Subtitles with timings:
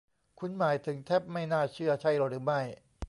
[0.39, 2.61] คุณหมายถึงแทบไม่น่าเชื่อใช่หรือไม่